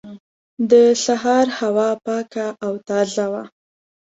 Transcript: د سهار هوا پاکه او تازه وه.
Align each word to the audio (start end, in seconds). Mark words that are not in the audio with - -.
د 0.71 0.73
سهار 1.05 1.47
هوا 1.59 1.89
پاکه 2.05 2.47
او 2.65 2.73
تازه 2.87 3.25
وه. 3.31 3.43